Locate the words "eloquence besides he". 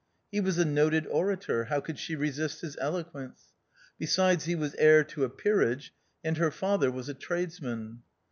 2.81-4.55